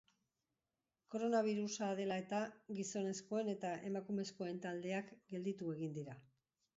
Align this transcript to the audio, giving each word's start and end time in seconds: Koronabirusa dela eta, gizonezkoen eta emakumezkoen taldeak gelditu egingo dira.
Koronabirusa 1.15 1.89
dela 1.99 2.15
eta, 2.23 2.39
gizonezkoen 2.79 3.51
eta 3.53 3.73
emakumezkoen 3.91 4.57
taldeak 4.65 5.13
gelditu 5.35 5.69
egingo 5.75 5.99
dira. 5.99 6.17